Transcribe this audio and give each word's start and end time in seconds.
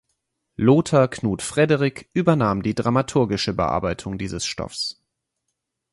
Lothar 0.55 1.07
Knud 1.09 1.43
Frederik 1.43 2.09
übernahm 2.13 2.63
die 2.63 2.73
dramaturgische 2.73 3.53
Bearbeitung 3.53 4.17
dieses 4.17 4.47
Stoffs. 4.47 4.99